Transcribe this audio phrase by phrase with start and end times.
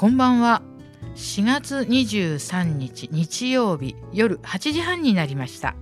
[0.00, 0.62] こんばんは。
[1.14, 5.76] 4月23日日曜日夜8時半になりました。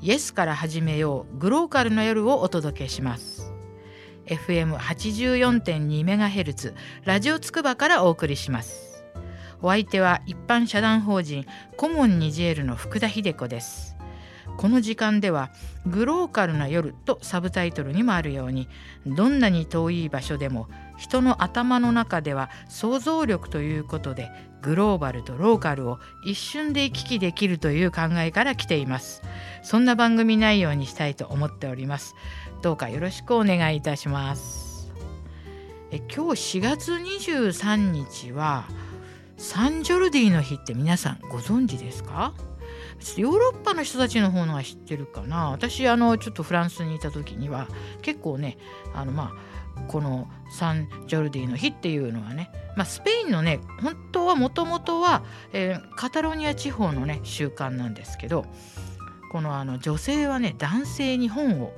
[0.00, 3.52] イエスから始めようグローカルの夜をお届けします。
[4.24, 6.72] FM84.2MHz
[7.04, 9.04] ラジオつくばからお送りします。
[9.60, 11.44] お相手は一般社団法人
[11.76, 13.96] コモンニジェールの福田秀子です。
[14.56, 15.50] この時間では
[15.84, 18.66] 「グローカルな夜」とサブタイトルにもあるように
[19.04, 24.30] どんなに遠い場所でも人の頭の中では想像力ということで
[24.62, 29.22] グローバルとローカルを一瞬で行き来できるという考えから来ています。
[29.62, 32.14] そんな番組内容にしたいと思っております。
[32.62, 34.92] どうかよろしくお願いいたします。
[35.92, 38.64] え今日4月23日は
[39.36, 42.34] サンジョルディの日って皆さんご存知ですか？
[43.16, 45.50] ヨーロッパの人たちの方のは知ってるかな。
[45.50, 47.68] 私あのちょっとフランスにいた時には
[48.02, 48.56] 結構ね
[48.94, 49.55] あのまあ
[49.88, 58.46] このサンジョルディの日っていうのはね、まあ、スペインのね本当はもともとは、えー、カタロニア地方のね習慣なんですけど
[59.32, 61.72] このあの女性はね男性に本を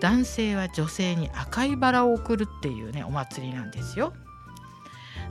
[0.00, 4.12] 男性は女性に赤いバラを贈るっていうねお祭りなんですよ。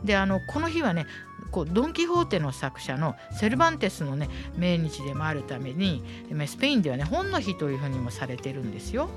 [0.03, 1.07] であのこの日はね
[1.51, 6.03] こうドン・キホーテの作者のセルバンテスのね命日でもあるために
[6.45, 9.09] スペインではね本の日というふうにもされてるんですよ。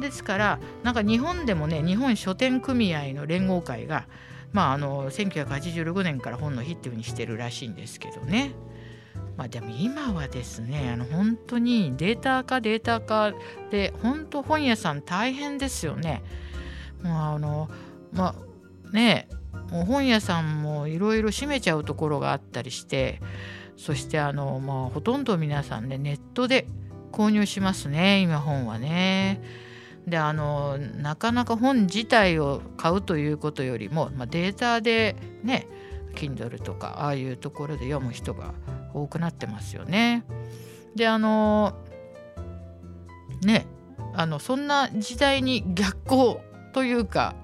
[0.00, 4.06] ですからなんか日本でもね日本書店組合の連合会が
[4.52, 8.52] まああの1986年から本の日っていうふうにしてるらしいんですけどね。
[9.36, 13.32] まあでも今はですねあの本当にデータ化データ化
[13.70, 16.22] で本当本屋さん大変ですよね。
[17.02, 17.70] もうあの
[18.12, 19.28] まあね
[19.70, 23.20] もう本屋さんもいろいろ閉めちゃうところがあったりして
[23.76, 26.66] そしてあの、まあ、ほとんど皆さんねネットで
[27.10, 29.40] 購入しますね今本はね。
[30.06, 35.68] であのなかなか本自体を買うということよりも、まあ、データでね
[36.14, 38.52] Kindle とかああいうところで読む人が
[38.94, 40.24] 多くなってますよね。
[40.94, 41.74] であの
[43.42, 43.66] ね
[44.14, 46.40] あのそんな時代に逆行
[46.72, 47.34] というか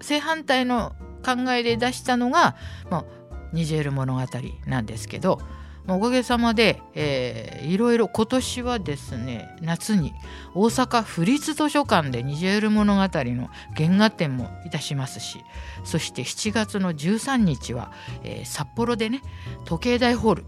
[0.00, 0.94] 正反対の
[1.24, 2.56] 考えで出したのが、
[2.90, 3.04] まあ、
[3.52, 4.20] ニジェール物語
[4.66, 5.40] なんですけど
[5.88, 10.12] おかげさまで、えー、いろいろ今年はですね夏に
[10.54, 15.44] 大阪府立図書館でニジェール物語の原画展もいたしますし
[15.84, 17.92] そして7月の13日は、
[18.24, 19.22] えー、札幌でね
[19.64, 20.44] 時計台ホール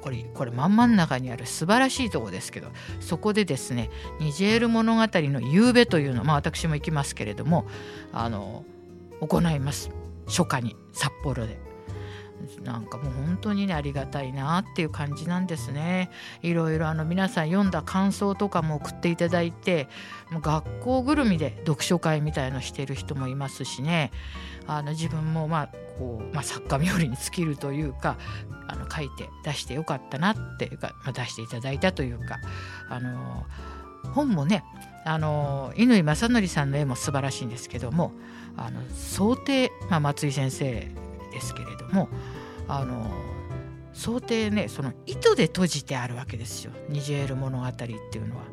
[0.00, 2.68] これこれ真ん真ん中にある素晴らしいとこですけど
[3.00, 7.66] そこでですねニジェール物語の夕べというのまあ私も行きますけれども
[8.12, 8.64] あの
[9.20, 9.90] 行います。
[10.26, 11.69] 初夏に札幌で。
[12.62, 16.10] なんかもう本当にねありがたいなっていう感じなんですね。
[16.42, 19.88] いろいろあの皆さん読んだ感想とかも送っていただいて
[20.30, 24.10] もう学校ぐるみで読書会みたいのしてる人もいますしね
[24.66, 25.68] あの自分もまあ
[25.98, 28.16] こう、まあ、作家冥利に尽きるというか
[28.66, 32.38] あの書いて出してよかったなっていうか、まあ、出していただいたというか
[32.88, 33.44] あの
[34.14, 34.64] 本もね
[35.04, 38.12] あの乾正則さんの絵も素晴らしいんですけども
[38.56, 40.88] あの想定、まあ、松井先生
[41.30, 42.08] ですけれども
[42.68, 43.10] あの
[43.92, 48.44] 想定ねその糸で閉じてあるわけですよニジェール物語っていうのは。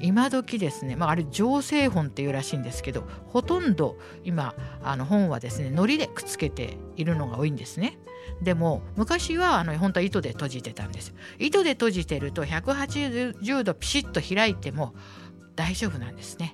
[0.00, 7.98] 今時ですね、まあ、あれ情勢本っていうらしいんですけどほとんど今あの本はですね糊でくっつけているのが多いんですね。
[8.42, 11.14] でも昔はあの本当は糸で閉じてたんです。
[11.38, 14.94] 糸で閉じてると180度ピシッと開いても
[15.54, 16.52] 大丈夫なんですね。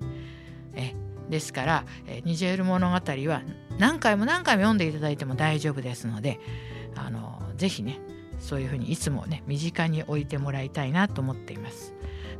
[0.74, 0.94] え
[1.28, 1.84] ですから、
[2.24, 3.42] ニジェール物語は
[3.78, 6.40] 何回も何回も読んでいただいても大丈夫ですので
[6.96, 8.00] あのぜひね
[8.40, 11.94] そういうふうにいつもね身近に置いてもらいたいなと思っています。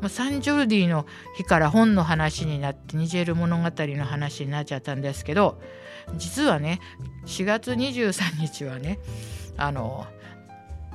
[0.09, 1.07] サンジョルディの
[1.37, 5.61] 日から本の話になってニジェール物語の話になっちゃったんですけど
[6.17, 6.79] 実はね
[7.27, 9.01] 4月23日はね
[9.57, 10.07] あの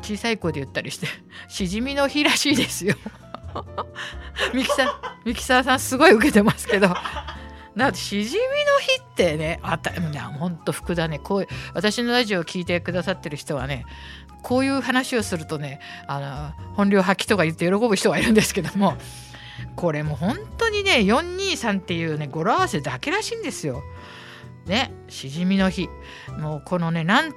[0.01, 1.07] 小さい子で言ったりして
[1.49, 2.95] しじみの日らしいですよ。
[4.53, 6.95] ミキサミキサーさんすごい受けてますけど
[7.75, 8.47] だってしじみの
[8.79, 9.91] 日ってねあた
[10.31, 13.85] ほんと福田ねこう私のラジオを聞いてくださってる人はね
[14.43, 18.95] こういう話をするとねあの本領発揮とか言って喜ぶ人がいるんですけども
[19.75, 23.81] これも本当にね423っていうね語呂合わせだけらしいんですよ。
[24.65, 25.89] ねしじみの日
[26.39, 27.33] もうこのねなん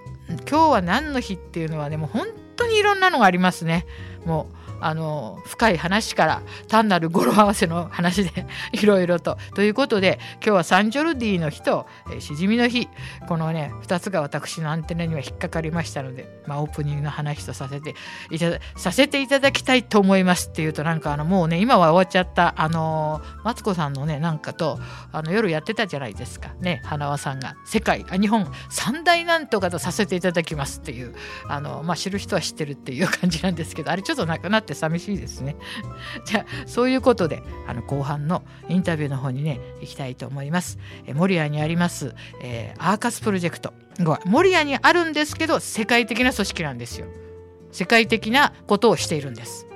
[0.49, 3.87] 今日は何の日っていうのはねもう本当にいろんなのがありますね。
[4.25, 9.39] もうあの深い話から単なる語呂合わせの話でいろいろと。
[9.55, 12.89] ということで今日はサンジョルディの日と、えー、しじみの日。
[13.29, 17.95] このね2つが私のアンテナには引っかかりましたので、まあ、オープニングの話とさせて
[18.31, 24.79] いたださせていただきたいと思いますっていうとなんかあのもうね今は終わっちゃったあのマツコさんのねなんかと
[25.13, 26.55] あの夜やってたじゃないですか。
[26.61, 27.57] ね花輪さんが。
[27.65, 31.15] 世界あ日本三大なんとかとさせていただきますっていう
[31.49, 35.57] あのまあ知る人は知ってるっていう感じなんですけどあれちょっとなくなって寂しいですね。
[36.25, 40.79] じゃあそういうことであの後半のインタビューの方にね行きたいと思います。
[41.07, 43.73] え守谷にあります、えー、アーカスプロジェクト
[44.25, 47.07] 守谷にあるんですけど世界的な組織なんですよ。
[47.73, 49.67] 世界的なことをしているんです。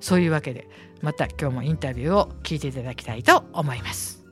[0.00, 0.68] そういうわけで
[1.00, 4.24] また今日もインタビューを聞いていただきたいと思います。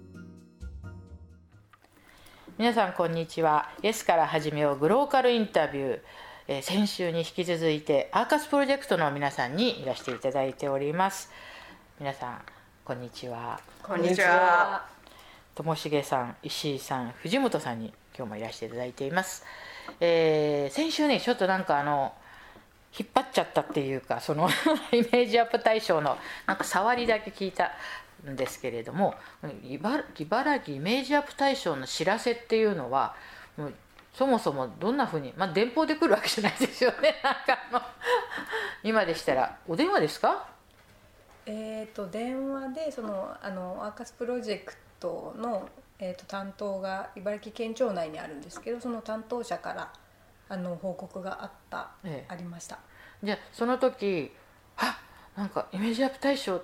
[2.58, 3.70] 皆さんこんにちは。
[3.82, 6.00] イエスから始めようグローカルインタビュー。
[6.48, 11.30] えー、先週に引き続いてアーカスプロジェクトの皆さんにいらしていただいております。
[12.00, 12.42] 皆さん
[12.84, 13.60] こんにちは。
[13.80, 14.84] こんにちは。
[15.54, 19.44] ともしげさん石井さん藤本さんに今日もいらしていただいています、
[20.00, 22.12] えー、先週ねちょっとなんかあの
[22.98, 24.48] 引っ張っちゃったっていうかその
[24.92, 27.70] イメージアップ大賞のなんか触りだけ聞いた
[28.28, 29.14] んですけれども
[29.64, 30.04] 茨
[30.64, 33.14] 城イメージアップ大賞の知らせっていうのは
[33.56, 33.74] もう
[34.12, 37.20] そもそもどんなふうに、まあ、電報で来るわけじゃないですよね。
[37.24, 37.82] なんかあの
[38.82, 39.58] 今でしたら。
[39.66, 40.46] お電話ですか？
[41.46, 45.68] えーと、電話でそのあのアーカスプロジェクトの、
[45.98, 49.92] えーと、担当が茨城県庁内にあるんですけどその担当者から
[50.48, 52.78] あの報告があった、ええ、ありました。
[53.22, 54.36] じゃあその時
[54.76, 54.98] あ
[55.36, 56.60] なんかイメージアップ大賞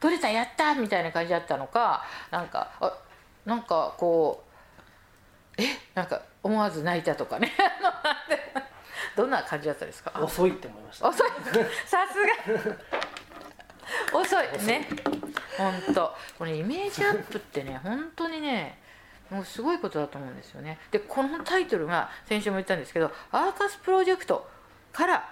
[0.00, 2.92] 取れたやったみたいな感じだったのかなんかあ
[3.44, 4.51] なんかこう
[5.58, 5.64] え
[5.94, 7.52] なんか思わず泣いたとかね。
[9.16, 10.12] どんな感じだったですか？
[10.20, 11.28] 遅いって思いました遅い。
[11.86, 12.66] さす
[14.12, 14.18] が。
[14.18, 14.46] 遅い。
[14.66, 14.88] ね。
[15.58, 16.14] 本当。
[16.38, 18.80] これイメージアップってね本当にね
[19.30, 20.78] もうすごいことだと思うんですよね。
[20.90, 24.48] でこのタイトルが先週も言ったんですけどアーカスプロジェクト
[24.92, 25.28] から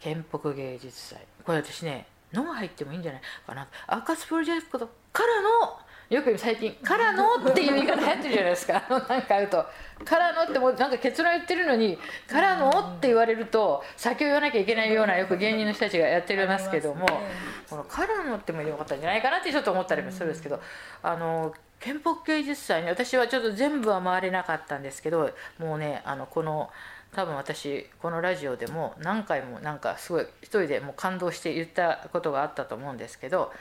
[0.00, 1.26] 建北芸術祭。
[1.44, 3.66] これ私ね「の」が入ってもいいんじゃないかな。
[3.88, 5.80] アーカスプロジェクトからの
[6.10, 8.82] よく最近「からの」っていう言い方流行ってるじゃないですか。
[9.08, 9.66] なんかあると
[10.04, 11.98] 「からの」ってもうなんか結論言ってるのに
[12.28, 17.06] 「からの」って言われると先を言わなきゃいけないようなよく芸人の人たちがやってますけども
[17.70, 20.60] 「このからの」ってもよかったんじゃないかなってちょっと思ったりもするんですけど
[21.02, 26.70] あの憲北芸術祭に私はちょっと全部は回れなかったんですけどもうねあのこの
[27.14, 33.52] 多分私このラジオでも何回もなんかすごい一人でもう感動して言ったことがあったと思うんですけど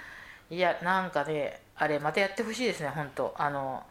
[0.49, 3.33] いやなんかねあれまたやってほしいですね本当。
[3.37, 3.83] あの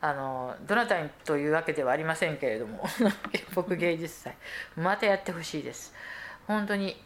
[0.00, 2.84] あのどなたにというわけではありませんけれども。
[3.54, 4.34] 僕芸術祭。
[4.76, 5.94] またやってほしいです。
[6.46, 7.00] 本当に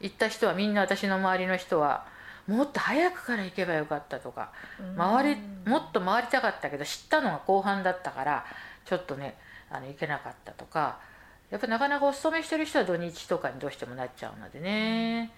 [0.00, 2.06] 行った人はみんな私の周りの人は
[2.46, 4.50] もっと早くから行けばよかったとか
[4.96, 8.44] 回りもっと回りたかったけど知ったのが後半だったから
[8.84, 9.36] ちょっとね
[9.70, 10.98] あの行けなかったとか
[11.50, 15.30] やっぱなかなかお勤めしてる人は土日とかにどうしてもなっちゃうのでね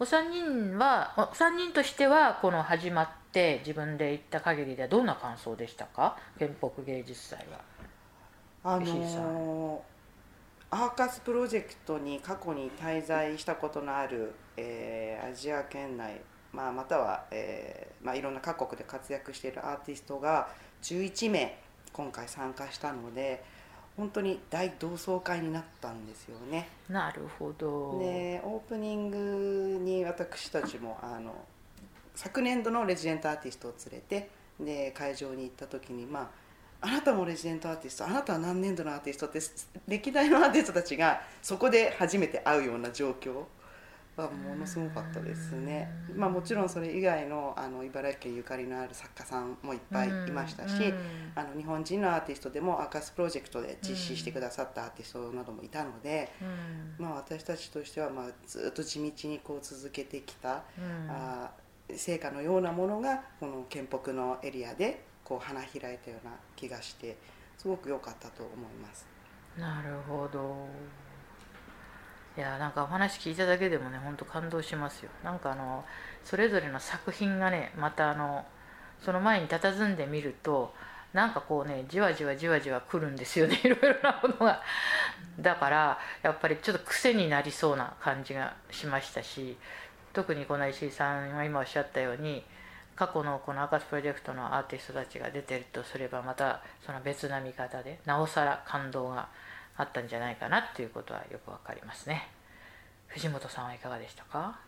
[0.00, 6.16] お三人はお三人としてはこの始まって自分で言った限りではどんな感想でしたか？
[6.36, 7.60] 原北芸術祭は。
[8.64, 16.20] あのー、アーカスプロジェクトに過去に滞在したことのある、えー、アジア圏内、
[16.52, 20.48] まあ、または、えーまあ、いろんな各国で活躍しているアーティストが
[20.82, 21.56] 11名
[21.92, 23.44] 今回参加したので。
[23.96, 26.68] 本当に大同窓会になったんですよね。
[26.88, 27.98] なるほど。
[28.00, 31.34] でオープニングに私たちもあの
[32.14, 39.40] 昨年度のレジデントアーティストを連れてで会場に行った時にまああなたもレジデントアーティストあなたは何年度のアーティストって
[39.88, 43.44] 歴代のアーティストたちがそこで初めて会うような状況
[44.16, 45.90] はものすごかったですね。
[46.14, 50.94] まあ、もちろんそれ以外のあの茨城県ゆかりのある作家さんもいっぱいいましたし、
[51.34, 56.32] あの日本人のアーティストでもアーカスプロジェクトで実施してくださったアーティストなどもいたので、
[56.98, 60.62] まあ、私たちとしてはまあずっと地道にこう続けてきた、
[61.08, 61.50] あ
[61.94, 67.16] 成果のようなものがこの県北のエリアでこう花開いたような気がして
[67.58, 69.06] すごく良かったと思います。
[69.58, 70.66] なるほど
[72.36, 75.10] いやなんかお話聞いただけでもねほんと感動しますよ。
[75.22, 75.84] なんかあの
[76.24, 78.44] それぞれの作品がねまたあの
[79.00, 80.74] その前に佇んでみると
[81.12, 83.60] なんかこうねじわじわじわじわ来るんですよね。
[83.62, 84.62] いろいろなものが。
[85.38, 89.56] だからやっぱりちょっと癖になりそうな感じがしましたし
[90.12, 92.44] 特にこの石井さんが今おっしゃったように
[92.94, 99.28] 過去のこの赤スプロジェクトのアーティストたちが出てるとすればまたその別な見方でなおさら感動が
[99.76, 102.28] あったんじゃないかなっていうことはよくわかりますね。
[103.08, 104.58] 藤本さんはいかがでしたか？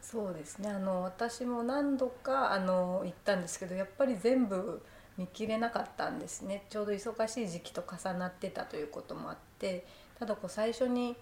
[0.00, 0.70] そうですね。
[0.70, 4.82] あの私も何度かあの行ったんですけどやっぱり全部
[5.16, 6.64] 見切れなかったんですね。
[6.70, 9.86] ちょうど忙しい時期と重なってたということもあって
[10.18, 11.16] ただこう最初に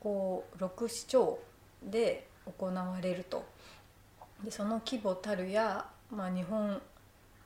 [0.00, 1.38] こう6市町
[1.82, 2.26] で
[2.58, 3.44] 行われると。
[4.42, 6.82] でその規模たるや、まあ、日本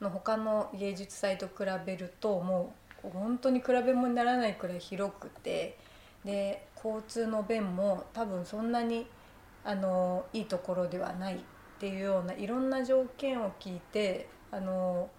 [0.01, 1.53] の他の芸術祭と比
[1.85, 5.79] べるともう本当に比べ物にならないくらい広くて
[6.25, 9.07] で交通の便も多分そんなに
[9.65, 11.39] あのいいところではないっ
[11.79, 15.11] ていうようないろんな条件を聞いてあの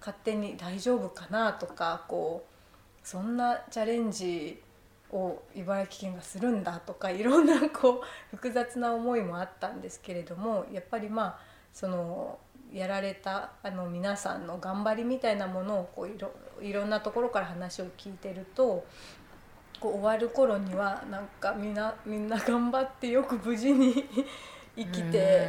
[0.00, 4.62] 勝手に大丈夫かなとかこうそんなチャレンジ
[5.10, 8.02] を茨城県がするんだとかいろんなこ
[8.32, 11.38] う複雑な思いもあったんですけれどもやっぱりまあ
[11.72, 12.38] その
[12.72, 16.30] やられたあの皆さんの頑張りみたいなものをこういろ
[16.62, 18.84] いろんなところから話を聞いてると
[19.80, 24.04] こう終わる頃にはなんかみんなみんな頑張ってよく無事に
[24.76, 25.48] 生きて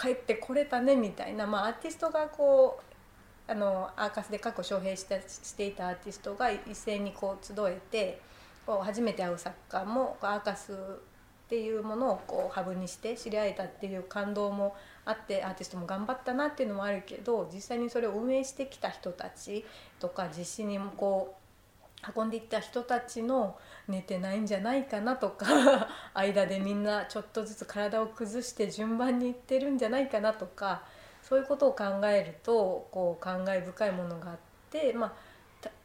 [0.00, 2.80] 帰ってこれたねみたいな、まあ、アーティストがこ
[3.48, 8.20] うあのアーカスで過去招聘してしていたアーティストが一斉にこう集えて
[8.64, 10.72] こう初めて会う作家もアーカス
[11.50, 19.64] っていうものをこうハブにして知り合えたっていう感動もあってアーティストも頑張ったなっていうのもあるけど実際にそれを運営してきた人たち
[19.98, 21.34] とか実施にもこ
[22.06, 30.84] う運んでいった人たちの寝てないんじゃないかなとか 間でみんなちょっとずつ体を崩して順番にいってるんじゃないかなとか
[31.20, 34.38] そういうことを考えるとこう感慨深いものがあっ
[34.70, 35.12] てまあ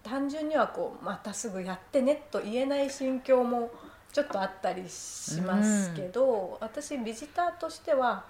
[0.03, 3.71] 単純にはこうまたすぐやってねと言えない心境も
[4.15, 8.23] ちょっとあったりしますけど、私ビジターとしては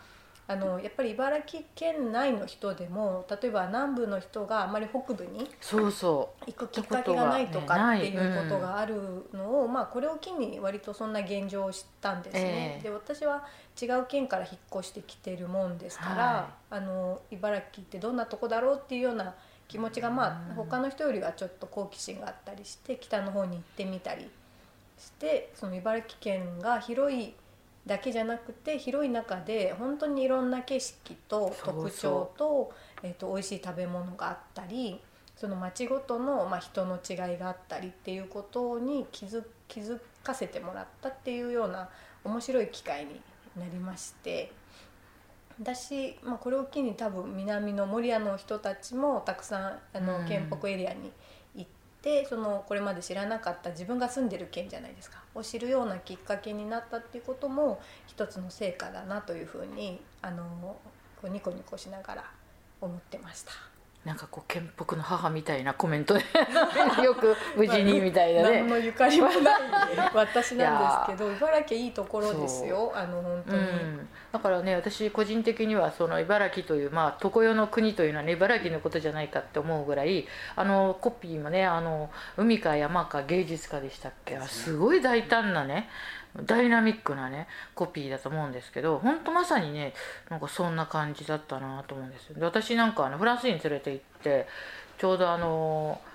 [0.47, 6.45] あのやっぱり茨城県内の人でも例えば南部の人があまり北部にそうそう。
[6.47, 12.77] 行くきっかけがないとかっていうことがあるのを、まあ、これを機に割とそんな現状を知ったんですね。
[12.77, 13.45] えー、で私は
[13.79, 19.35] 違う県から引っ越してきてるもんですから、はい、あの茨城ってどんなとこだろうっていうような
[19.67, 24.27] 気持ちがまあ他の人よりはちょっと好奇心があったりして北の方に行ってみたり
[24.97, 27.33] してその茨城県が広い
[27.85, 32.73] だけじゃなくて広い中で本当にいろんな景色と特徴と
[33.05, 34.99] えーと、美味しい食べ物があったり
[35.35, 41.89] その町ごとの、まあ、人の違いがあったりっていうことに気づ気づかせてもらったっていうような
[42.23, 43.21] 面白い機会に
[43.57, 44.51] なりまして。
[45.57, 51.13] 私、まあ、これを機に多分南の守谷の人たちもたくさんあの県北エリアに
[52.05, 60.77] でそのこれまで知らなかった自分が住んでる県じゃないですかを知るようなきっかけになったっていうことも一つの成果だなというふうにあの
[61.23, 62.31] ニコニコしながら
[62.79, 63.74] 思ってました。
[64.05, 66.23] なんかこう県北の母みたいなコメントで
[67.03, 68.59] よく無事にみたいなね。
[68.59, 69.35] 何のゆかりもない
[70.13, 72.91] 私なんですけど 茨城いいところですよ。
[72.95, 84.39] あの本当に、うん、だからね私個人的にはその茨城というまあ常世の国というのはね茨城のことじゃないかって思うぐらいあのコピーもねあの海か山か芸術家でしたっけ？
[84.41, 85.89] すごい大胆なね
[86.43, 89.93] ダイナミックなねコピーだと思うんですけどほんとまさにね
[90.29, 92.35] なんかそんな感じだったなと思うんですよ。
[92.39, 94.47] で私なんかあのフランスに連れて行って
[94.97, 96.14] ちょうどあのー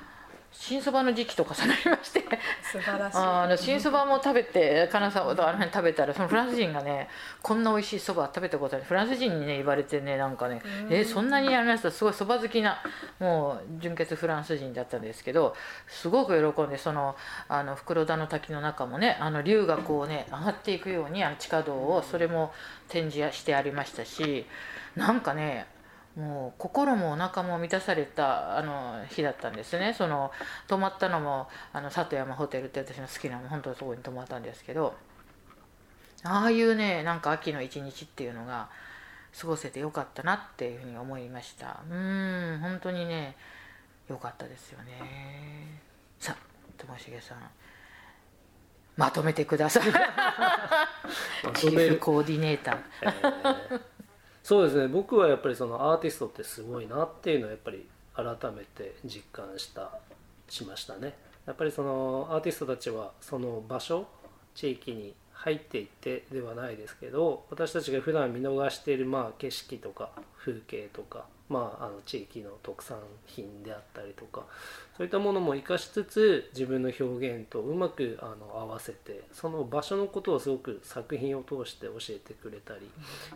[0.52, 2.24] 新そばの時期と重なりまして。
[2.62, 3.16] 素晴らしい。
[3.18, 7.08] あの新そばも食べて金沢とあの辺食べたらそのフランス人がね
[7.42, 8.84] こんな美味しいそば食べたことない。
[8.84, 11.90] フランス人にね言われてねなんかねえそんなにやりました？
[11.90, 12.78] すごいそば好きな
[13.18, 15.54] もう純血フランス人だったんですけど
[15.88, 17.16] すごく喜んでその
[17.48, 22.52] あの袋田の滝の中もねあの竜がこうね上がっていくようにあの地下道をそれも
[22.88, 24.46] 展示してありましたし
[24.96, 25.66] なんかね
[26.16, 29.94] もう心もお腹も満たされたあの日だったんですね。
[29.96, 30.30] その
[30.66, 34.94] 泊まったのもあの里山ホテルって私の好きな本当にそこに泊まったんですけど。
[36.22, 38.68] ああいうねなんか秋の一日っていうのが
[39.38, 41.80] 過ごせてよかったなっていうふうに思いました。
[41.90, 43.36] うん本当にね
[44.08, 45.80] よかったですよね。
[46.18, 46.36] さあ
[46.76, 47.38] ともしげさん。
[48.96, 49.84] まとめてください。
[51.54, 53.99] チーフコーディネーター、えー
[54.42, 54.88] そうですね。
[54.88, 59.98] 僕はやっぱりそのアーティストってすごいなっていうのはやっぱり改めて実感した
[60.48, 61.14] しましたね。
[61.46, 64.06] やっぱりそのアーティストたちはその場所
[64.54, 74.44] 地域に入っていってではないですけど私たちが普段見逃しているまあ景色とか風景とかまあ、あの地域の特産品であったりとか
[74.96, 82.88] そういったものも生かしつつ自分の表現とうまくあの合わせてその場所のことをすごく作品を通して教えてくれたり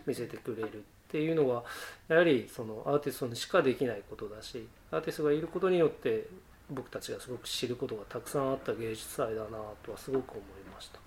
[0.06, 1.64] 見せてくれるっていうのは
[2.06, 6.28] やはりそのアーティストにしかできないことだしアーティストがいることによって
[6.70, 9.48] 僕たちがすごく知ることがたくさんあった芸術祭だな
[9.82, 10.42] とはすごく思い
[10.72, 11.00] ました。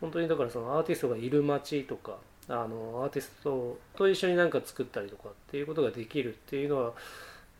[0.00, 2.18] 本当にだからそのアーティストがいる街とか
[2.48, 6.92] あのアーティストと一緒に何か作ったりとかっていうことができるっていうのは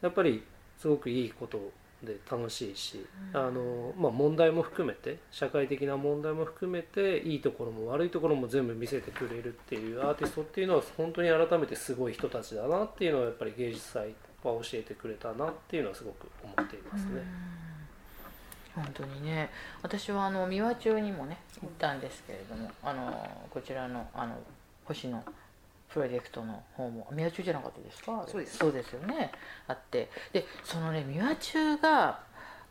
[0.00, 0.42] やっぱり
[0.78, 1.70] すごくいいこと
[2.02, 14.08] で楽しいし、うんあのまあ、問題も含めて社会的な問題も含めていいところも悪いところも全部見せてくれるっていうアーティストっていうのは本当に改めてすごい人たちだなっていうのはやっぱり芸術祭
[14.42, 17.22] は教えてくれたなっていうのはすごく思っていますね。
[18.74, 19.50] 本当にね
[19.82, 24.34] 私はあの三輪中にもね行ったんですけれどもあのこちらのあの
[24.92, 25.22] 星野
[25.92, 28.24] プロジェクトの方も三輪中じゃなかったですか？
[28.26, 28.56] そうです。
[28.58, 29.30] そうですよね。
[29.68, 30.08] あって。
[30.32, 32.20] でそのね三輪中が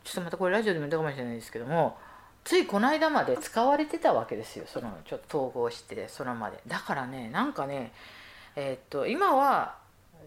[0.02, 1.96] ちょっとまたこれラジオでも言ったかもしれないですけども
[2.42, 4.64] ついこの間まで使われてたわけですよ。
[4.66, 6.60] そのちょっと統合してそのまで。
[6.66, 7.92] だからねなんかね
[8.56, 9.76] えーっと今は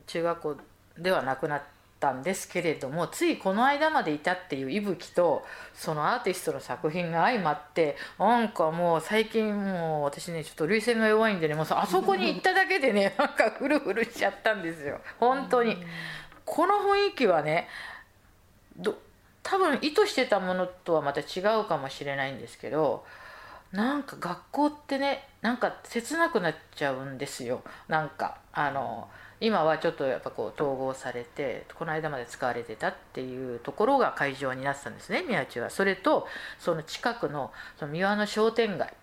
[0.08, 0.58] 中学校
[0.98, 1.62] ではなくなっ
[2.00, 15.78] たんですけれどもついこの間までいたっていう息吹とそのアーティストの作品が相まってなんかもう最近もう私ねちょっと涙腺が弱いんでねもうあそこに行っただけでね なんかフルフルしちゃったんですよ本当に。
[16.46, 17.68] この雰囲気はね
[18.78, 18.96] ど
[19.42, 23.04] 多分意図してたものとはまた違うかもしれないんですけど
[23.72, 29.10] なんか学校ってねなんか切なくなっちゃうんですよなんかあの
[29.42, 35.70] 今はちょっとやっぱこう統合されてこの間まで使われてたっていうところが会場になってたんですね宮地は。
[35.70, 36.27] それと
[36.60, 38.94] その近くのその三輪の商店街。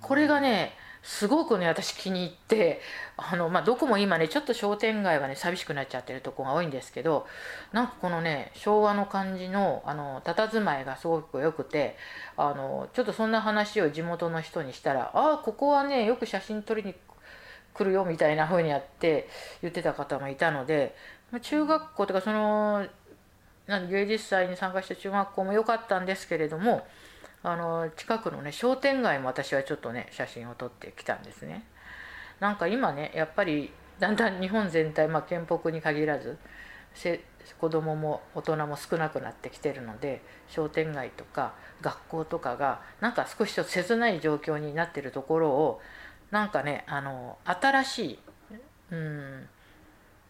[0.00, 0.72] これがね
[1.02, 2.80] すごくね私気に入って
[3.16, 7.26] あの、まあ、どこも今ねちょっと商店街はね寂しくなっちゃってるとこが多いんですけど
[7.72, 11.96] なんかこのね昭和の感じのあの佇まいがすごく良くて
[12.36, 16.94] あのちょっとそんな話を地元の人にしたら「ああここはねよく写真撮りに
[17.78, 19.28] 来るよ」みたいな風にやって
[19.62, 20.96] 言ってた方もいたので
[21.30, 22.86] ま中学校とかその
[23.66, 26.86] なん芸術祭に参加した中学校も良かったんですけれども
[27.42, 31.64] あの近くのね商店街も私はちょっとね写真を撮ってきたんですね。
[32.40, 36.38] なんか今ねやっぱりだんだん日本全体、まあ、県北に限らず
[37.60, 45.80] 子供も大人も少なくなってきてるので商店街とか学校とかがなんか少しちょっと切ない状況になってるところを
[46.30, 48.18] なんかねあの新しい、
[48.92, 49.48] うん、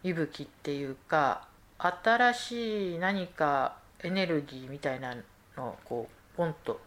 [0.02, 5.17] 息吹っていうか新しい何かエネルギーみたいな
[5.57, 6.81] のをこうポンと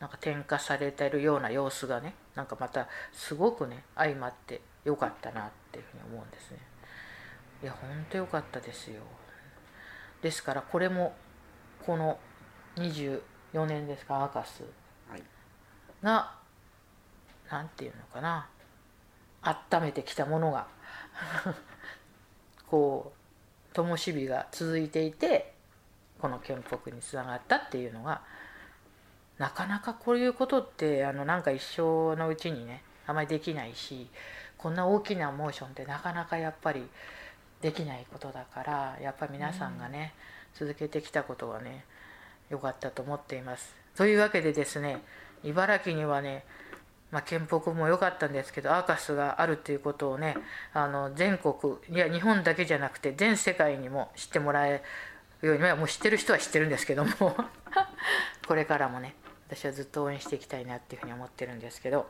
[0.00, 6.58] なんか転化されてるような様子がねなんかまたすごくね相まってよかったなっていうふうに思うんですね。
[7.62, 9.00] いやほんとよかったですよ。
[10.22, 11.14] ですからこれも
[11.86, 12.18] この
[12.76, 13.20] 24
[13.66, 14.64] 年ですかアーカス
[15.08, 15.22] はい
[17.52, 18.48] がなんていうのかな。
[19.42, 20.66] 温めてきたものが。
[22.68, 25.54] こう灯火が続いていて
[26.20, 28.22] この建北につながったっていうのが
[29.38, 34.08] なかなかこういうことってあのなんか一生のうちにねあまりできないし
[34.56, 36.88] こんな大きなモーションってなかなかやっぱり
[37.60, 40.14] できないことだからやっぱり皆さんがね、
[40.54, 41.84] 続けてきたことがね
[42.50, 43.74] 良かったと思っています。
[43.96, 45.02] というわけでですね
[45.44, 46.44] 茨城にはね
[47.12, 50.34] まあ、県北も良かったんですけどアーカスがあるということをね
[50.72, 54.82] あの全国いや日本だけじゃなくて全世界にも知ってもらえ
[55.42, 57.12] るようにまあもう知ってる人は知ってるんですけども
[58.48, 59.14] これからもね
[59.46, 62.06] 私はずっと応援していきたいなっていうふうに思ってるんですけど。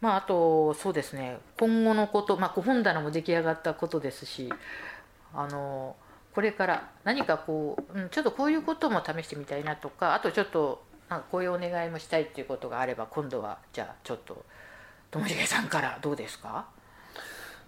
[0.00, 4.50] まああとそうですね今後のこと、まあ、本棚も出来上がったことですし
[5.34, 5.94] あの
[6.34, 14.44] これから何かこう、うん、ちょっとこういうことも試してみたいなとかあとちょっとなんかこういうお願いもしたいっていうことがあれば今度はじゃあちょっと
[15.10, 16.66] ともしげさんからどうですか？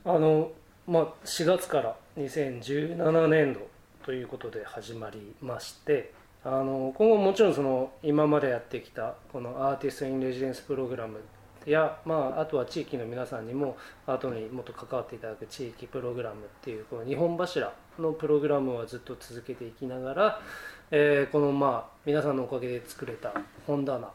[0.05, 0.53] あの
[0.87, 3.61] まあ、4月から2017年度
[4.05, 6.13] ということで始まりまして
[6.45, 11.21] あの今後もちろんその今までやってきたこのアーティスト・イン・レジデンスプログラム
[11.67, 13.77] や、まあ、あとは地域の皆さんにも
[14.07, 20.41] 後にもっと関わっていただく地域プログラムっていうこの2本柱のプログラムはずっと続けていきながら、
[20.95, 23.33] えーこのまあ皆さんのおかげで作れた
[23.67, 24.11] 本棚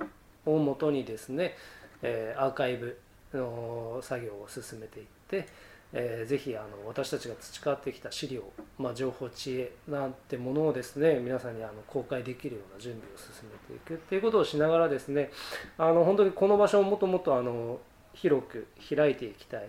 [0.46, 1.56] をもとにですね、
[2.04, 3.00] えーアーカイブ
[3.34, 5.48] の作業を進めていって、
[5.92, 8.44] えーぜひあの私たちが培ってきた資料、
[8.78, 15.32] まあ、情報知恵なんてものをですね皆さんにあの公開できるような準備を進めていくっていうことをしながらですね
[15.80, 17.80] あの本当にこの場所をもっともっとあの
[18.13, 19.68] 広く開いていきたい。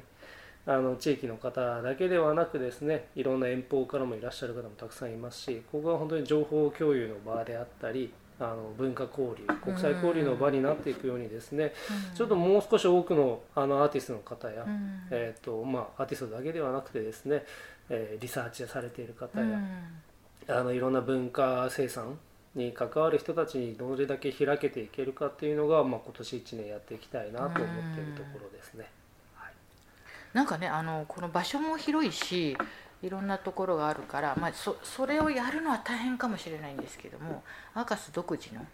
[0.68, 11.72] あの地域の方だけではなくですねいろんな遠方からもいらっしゃる方もたくさんいますしここは本当に情報共有の場であったりあの文化交流国際交流の場になっていくようにですね
[12.14, 15.02] ちょっともう少し多くのあのアーティストの方や、うん。
[15.10, 17.44] えーとまあ、アーティストだけではなくてですね、
[17.88, 19.58] えーリサーチされている方や、
[20.48, 22.18] あのいろんな文化生産
[22.54, 27.62] に関わる人たちにどれだけ開けていけるかっていうのが、まあ、今年1年やっていきたいなと思って
[28.00, 28.90] いるところですね。
[30.32, 32.56] なんかねあのこの場所も広いし
[33.02, 37.42] いろんなところがあるから、まあ、そそれをやるのは大変かもしれないんですけども
[37.74, 38.64] アーカス独自の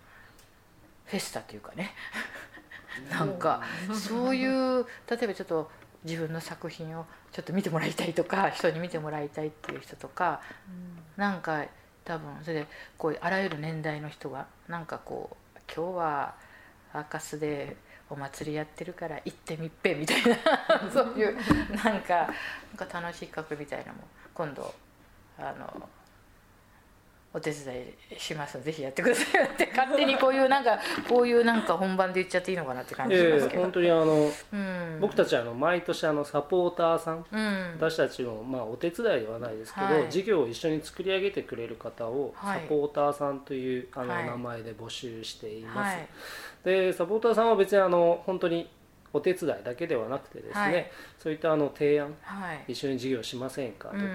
[1.06, 1.92] フェスタというかね。
[3.10, 3.60] なんか
[3.92, 5.68] そういう例えばちょっと
[6.04, 10.40] 自分の作品をちょっと見てもらいたいとか人に見てもらいたいっていう人とか
[11.16, 11.64] なんか
[12.04, 16.34] 多分それでこうあらゆる年代の人がなんかこう今日は
[16.92, 17.76] アーカスで
[18.10, 20.36] お祭りやってるから行ってみっぺみたいな。
[20.92, 21.36] そういう
[21.82, 22.28] なんか
[22.78, 24.74] なんか楽しい企画みたいなのも今度
[25.38, 25.88] あの
[27.34, 27.74] お手伝
[28.16, 37.72] いしますぜひやってくださいよって勝手にこういうなんかこういうなんか本番で言っちゃっていいのかなって感じしますけど、本当にあの、うん、僕たちあの毎年あのサポーターさんうん。
[37.76, 46.08] 私たちの、まあ、お手伝いではないですけど、はい事業を一緒に作り上げてくれる方をはいサポーターさんというあのはい名前で募集しています、はい
[46.62, 48.70] でサポーターさんは別にあの本当に
[49.12, 54.08] お手伝いだけではなくてですね、はいそういったあの提案はい一緒に事業しませんかとか、うん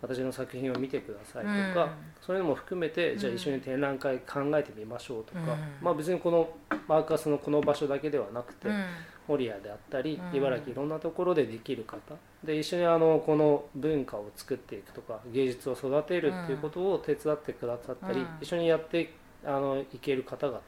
[0.00, 1.74] 私の作品を見てくださいとうん。
[1.74, 5.46] か、そういうのも含めてじゃあうん一緒に展覧会考えてみましょうとか、うん。
[5.82, 6.48] まあ別にこの
[6.86, 8.84] マーカスのこの場所だけではなくて、うん。
[9.26, 10.36] 守谷であったりうん。
[10.36, 11.98] 茨城いろんなところでできる方。
[12.44, 18.26] で一緒にあのこの文化を作っていくとか芸術を育てるっていうことを手伝ってくださったり、うん。
[18.40, 19.12] 一緒にやって
[19.44, 20.60] あのいける方々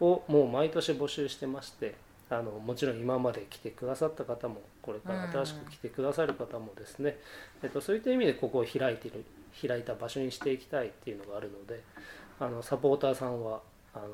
[0.00, 0.06] うん。
[0.06, 1.96] をもう毎年募集してまして
[2.30, 7.16] あのもちろん今まで来てくださった方もこれから新しく来てくださる方もですね、
[7.62, 9.24] えっと、そういった意味でここを開いている
[9.66, 11.82] 開いた場所にしていきたいっていうのがあるので
[12.38, 13.60] あのサポーターさんは
[13.94, 14.06] あの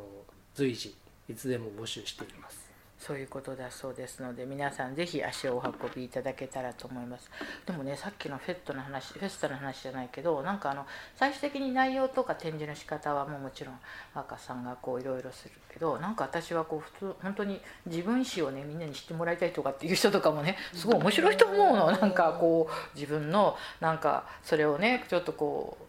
[0.54, 0.94] 随時
[1.28, 2.63] いつでも募集しています。
[3.06, 7.30] そういうことだそうですので皆さんぜひ足をお運びいただけたらと思います。
[7.66, 13.78] でもねさっきのフェットの話フェスタの話じゃないけどなんかあの最終的に内容とか展示の仕方はもうもちろん
[14.14, 21.90] 若さんがこういろいろするけどなんか私はこう普通本当に自分史をねみんなに知ってもらいたいとかっていう人とかもねすごい面白いと思うの。
[21.90, 25.84] なんかこう自分のなんかそれをねちょっとこう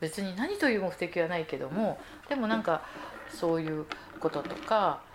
[0.00, 2.82] 別に何という目的はないけどもでもなんか
[3.32, 3.86] そういう
[4.18, 5.06] こととか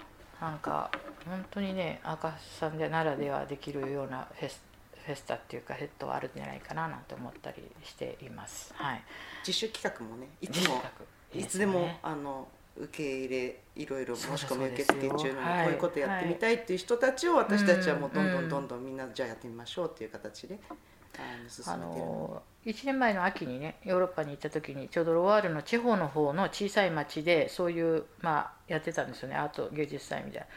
[0.44, 0.92] なんか
[1.26, 4.62] 本当にね赤さんでならではできるようなフェス
[5.06, 8.74] フェスタっていうかヘッドはあるんじゃないかななんて思ったりしています。
[8.76, 9.04] はい。
[9.48, 10.82] 自主企画もねいつも
[11.34, 18.50] いつでもあの受け入れいろいろ申し込み受付中なのでこはい、ういうことやってみたいっていう人たちを私たちはもうどんどん。
[18.50, 20.60] どんどんみんなじゃあやってみましょうっていう形で
[21.18, 29.36] あの進あめてるのの1年前の秋にねヨーロッパに行った時にちょうどロワールの地方の方の小さい町でそういうまあやってたんですよね。
[29.36, 30.48] アート芸術祭みたいな。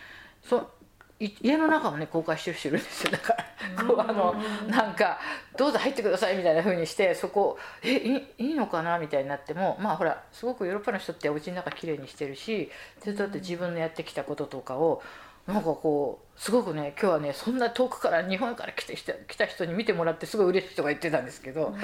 [0.42, 0.71] そ
[1.19, 3.11] い家の中もね公開してる人いるんですよ。
[3.11, 3.35] だか
[3.77, 4.35] らこうあの
[4.69, 5.19] なんか
[5.57, 15.03] 「どうぞ入ってください」みたいな風にしてそこ「えいいいのかな?」みたいになってもまあほらすごくヨーロッパの人ってお家の中きれいにしてるし手伝って自分のやってきたこととかを
[15.47, 21.75] なんかこうすごくね今日はねそんな遠くから日本から来て人来た人に見てもらってすごい嬉しいとか言ってたんですけど、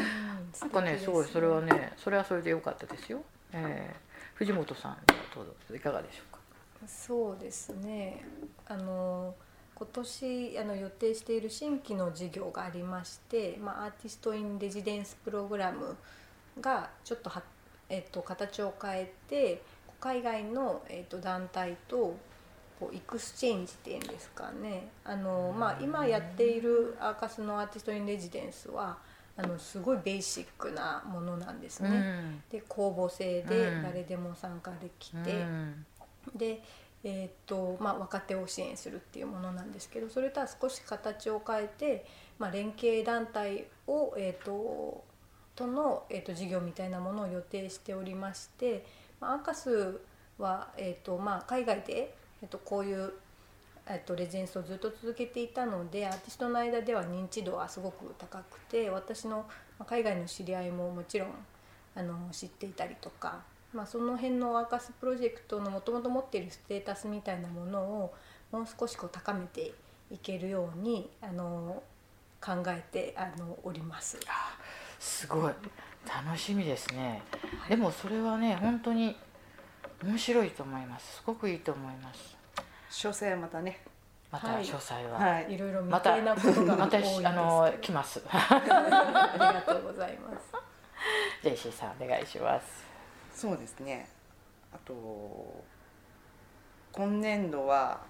[0.61, 3.23] なんかねすごいそれはねそれはそれで良かったですよ。
[3.53, 4.97] えー、藤本さん
[5.35, 6.39] どうぞいかがでしょうか？
[6.87, 8.25] そうですね
[8.67, 9.35] あの
[9.75, 15.97] 今年あの予定している新規の事業がありまして、まあ、アーティスト・イン・レジデンスプログラム
[16.61, 17.43] がちょっとは、
[17.89, 19.63] えっと、形を変えて
[20.01, 22.17] 海外の、えっと、団体と
[22.83, 24.89] こうエクスチェンジっていうんですかね。
[25.05, 28.99] あの、まあ、今やっているアーカスのアーティスト・イン・レジデンスは
[29.37, 31.89] あのすごいベーシックなものなんですね。
[31.89, 32.43] うん。
[32.51, 33.83] で公募制でうん。
[33.83, 35.87] 誰でも参加できうて、ん。
[36.35, 36.61] で、
[37.05, 42.07] えーっとまあ、若手を支援するっていうものなんですけどそれとは少し形を変えて、
[42.39, 45.05] まあ、連携団体を、えーっと
[45.55, 48.85] との、えーっと事業みたいなものを予定しておりまして、
[49.21, 50.01] まあ、アーカス
[50.39, 53.13] は、えーっとまあ、海外で、えーっとこういう、
[53.87, 59.47] えーっとレジェンスをずっと続けていたのでアーティストの間では認知度はすごく高くて私の
[59.79, 61.29] まあ海外の知り合いももちろん
[61.95, 68.15] あの知っていたりとか、まあ、その辺のワーカスプロジェクトのもともと持っているステータスみたいなものを
[68.51, 69.73] もう少しこう高めて
[70.11, 71.83] いけるようにあの
[72.41, 74.19] 考えてあのおります。
[74.99, 75.53] すごい
[76.07, 77.23] 楽しみですね。
[77.69, 79.17] でもそれはね本当に
[80.05, 81.17] 面白いと思います。
[81.17, 82.37] すごくいいと思います。
[82.91, 83.81] 詳細はまたね
[84.31, 88.23] またはい詳細は、はいいろいろ未また定なことがまた多いですけどあの来ます。
[88.29, 88.61] あ
[89.35, 90.53] りがとうございます。
[91.43, 92.85] ジェイシーさんお願いします。
[93.35, 94.09] そうですね
[94.73, 95.65] あと
[96.93, 98.01] 今年度は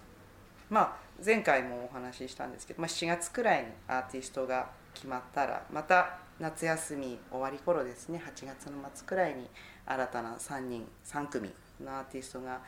[0.70, 8.20] まあ前回もお話ししたんですけど、まあ、7月くらいにアーティストが決まったらまた夏休み終わり頃ですね。
[8.20, 9.48] 8月の末くらいに
[9.86, 12.60] 新たな3人3組のアーティストが、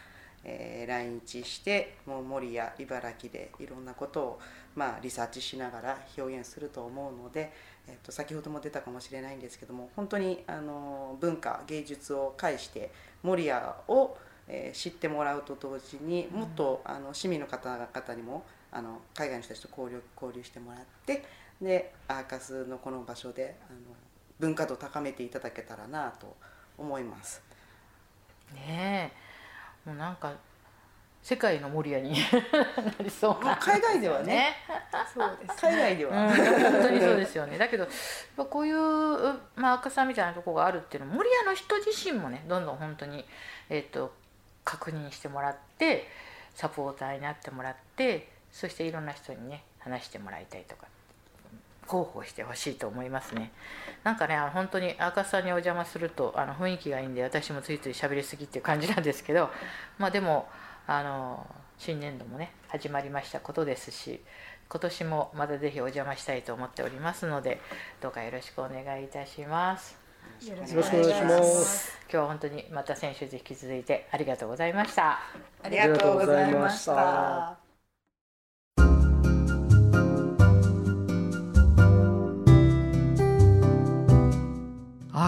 [0.45, 4.41] えー来日してもう森や茨城でいろんなことを、
[4.77, 7.53] まあ、リサーチしながら表現すると思うので、
[7.89, 12.93] えっと先ほども出たかもしれないんですけども本当にあの文化芸術を介して
[13.25, 21.25] 守谷を、えー知ってもらうと同時にもっと、あの市民の方々にもあの海外の人たちと交流交流してもらって
[21.61, 23.79] でアーカスのこの場所であの
[24.39, 26.37] 文化度を高めていただけたらなと
[26.77, 27.43] 思います。
[28.53, 29.13] ね
[29.87, 29.89] え。
[29.89, 30.35] もうなんか
[31.23, 34.57] 世界の守谷に なりそう海外ではね。
[35.13, 37.57] そうです海外でうん、は、本当にそうですよね。
[37.57, 37.87] だけど
[38.37, 38.77] こういう、
[39.57, 43.25] まあ、赤さんみたいなところがあるっていうのは守谷の人自身もねどんどん本当に、
[43.71, 44.13] えー、と
[44.65, 46.09] 確認してもらって
[46.55, 50.87] サポーターになってもらってそしていろんな人にね話してもらいたいとか
[51.87, 53.53] 広報してほしいと思いますね。
[54.03, 59.51] なんかねあの本当に赤さんにお邪魔するとあの雰囲気がいいんで私もついつい喋りすぎっていう感じなんですけど
[59.99, 60.49] まあでも
[60.87, 61.47] あの
[61.79, 64.23] 新年度もね始まりましたことですし
[64.69, 67.61] 今年もまたぜひお邪魔したいと思っておりますので
[68.01, 70.05] どうかよろしくお願いいたします。
[70.47, 71.99] よろしくお願いします。
[72.03, 75.21] 今日は本当にまた先週で引き続いてありがとうございました。
[75.63, 77.64] ありがとうございました。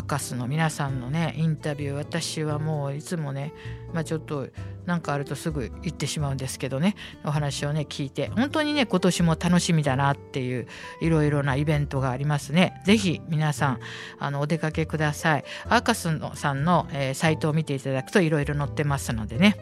[0.03, 3.53] カスの皆さんのねインタビュー私はもういつもね
[3.93, 4.49] まあちょっと
[4.85, 10.67] 何かあるとすぐ行ってしまうんですけどねお話をね聞いて本当にね今年も楽しみだなっていう
[11.01, 12.81] いろいろなイベントがありますね。
[12.85, 13.81] ぜひ皆さん
[14.19, 15.45] あのお出かけください。
[15.69, 19.57] アーカスのさんの、えーサイトを見ていただくといろいろ載ってますのでね。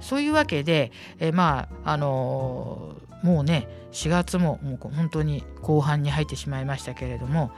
[0.00, 7.52] そういうわけで、えーまああのーもうね4月ももう本当に後半に入ってしまいましたけれども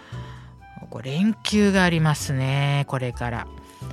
[1.03, 3.47] 連休がありますねこれから。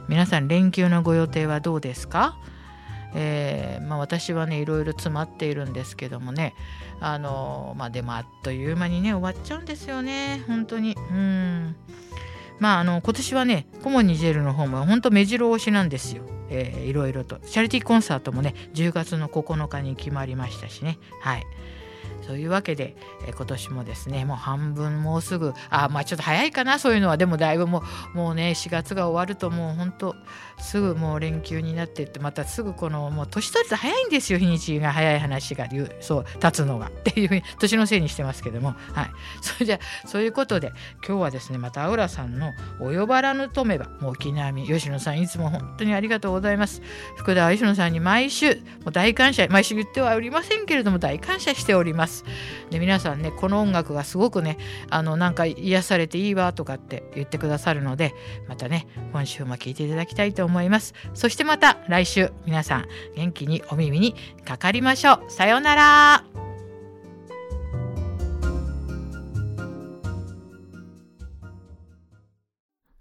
[0.08, 2.38] 皆さん連休のご予定はどうですか？
[3.14, 6.54] えーまあ、私はねいろいろ詰まっているんですけどもね。
[7.00, 10.96] あのまあでもあっという間にね終わっちゃうんですよね本当に。
[10.96, 11.76] うん。
[12.60, 17.38] まああの今年はねコモニジェルの方も本当目白押しなんですよ、いろいろと。
[17.40, 21.00] チャリティーコンサートもね10月の9日に決まりましたしね。
[21.22, 21.44] はい。
[22.22, 27.18] そういうわけで、えー今年もですねもう半分もうすぐあまあちょっと早いかなそういうのは。
[27.18, 30.16] でもだいぶもうもうね4月が終わるともう本当
[30.62, 36.88] すぐもう連休になってってまたすぐこのもう年取ると早いんですよ日にちが早い話が言うそう経つのが。
[36.88, 39.12] っていうふうに年のせいにしてますけどもはい。
[39.42, 40.72] それじゃそういうことで
[41.06, 46.82] 今日はですねまたアウラさんの「お呼ばらぬとめば」もう沖縄吉野さんいつも本当にありがとうございます。
[47.18, 52.24] 福田吉野さんに毎週もう大感謝毎週言ってはおりませんけれども大感謝しております。
[52.70, 54.58] で皆さんねこの音楽がすごくね
[54.90, 58.14] あのなんか癒されていいわとかって言ってくださるので
[58.48, 60.51] またね今週も聴いていただきたいと思います。
[60.52, 60.94] 思います。
[61.14, 62.86] そしてまた来週皆さん
[63.16, 64.14] 元気にお耳に
[64.46, 65.32] かかりましょう。
[65.32, 66.24] さようなら。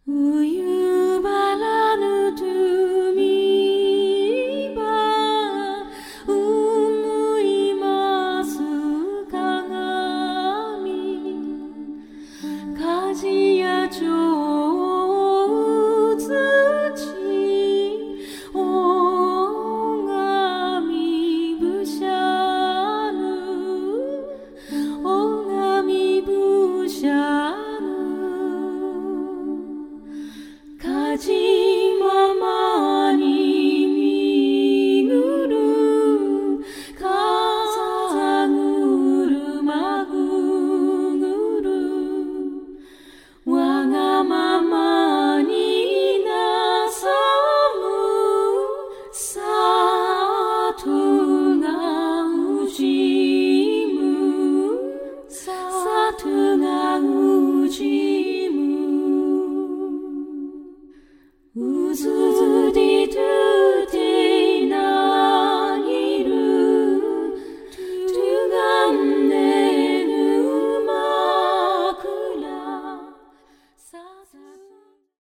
[0.06, 0.59] 冬